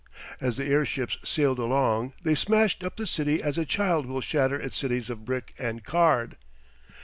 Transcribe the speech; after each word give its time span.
As 0.39 0.57
the 0.57 0.65
airships 0.65 1.19
sailed 1.23 1.59
along 1.59 2.13
they 2.23 2.33
smashed 2.33 2.83
up 2.83 2.97
the 2.97 3.05
city 3.05 3.43
as 3.43 3.59
a 3.59 3.65
child 3.65 4.07
will 4.07 4.19
shatter 4.19 4.59
its 4.59 4.79
cities 4.79 5.11
of 5.11 5.25
brick 5.25 5.53
and 5.59 5.83
card. 5.83 6.37